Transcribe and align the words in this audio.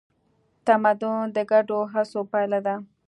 تمدن 0.65 1.19
د 1.35 1.37
ګډو 1.51 1.79
هڅو 1.93 2.21
پایله 2.31 2.59
ده. 2.65 2.75